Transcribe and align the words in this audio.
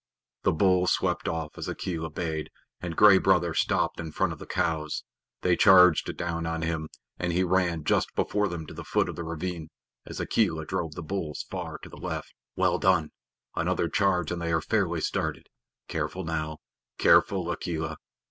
The 0.41 0.51
bulls 0.51 0.91
swept 0.93 1.27
off 1.27 1.59
as 1.59 1.67
Akela 1.69 2.09
bayed, 2.09 2.49
and 2.81 2.95
Gray 2.97 3.19
Brother 3.19 3.53
stopped 3.53 3.99
in 3.99 4.11
front 4.11 4.33
of 4.33 4.39
the 4.39 4.47
cows. 4.47 5.03
They 5.41 5.55
charged 5.55 6.17
down 6.17 6.47
on 6.47 6.63
him, 6.63 6.89
and 7.19 7.31
he 7.31 7.43
ran 7.43 7.83
just 7.83 8.07
before 8.15 8.47
them 8.47 8.65
to 8.65 8.73
the 8.73 8.83
foot 8.83 9.07
of 9.09 9.15
the 9.15 9.23
ravine, 9.23 9.67
as 10.07 10.19
Akela 10.19 10.65
drove 10.65 10.95
the 10.95 11.03
bulls 11.03 11.45
far 11.51 11.77
to 11.83 11.89
the 11.89 11.97
left. 11.97 12.33
"Well 12.55 12.79
done! 12.79 13.11
Another 13.55 13.87
charge 13.87 14.31
and 14.31 14.41
they 14.41 14.51
are 14.51 14.59
fairly 14.59 15.01
started. 15.01 15.45
Careful, 15.87 16.23
now 16.23 16.57
careful, 16.97 17.51
Akela. 17.51 17.97